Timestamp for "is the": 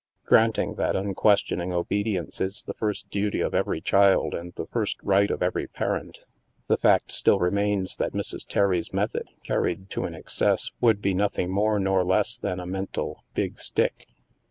2.41-2.73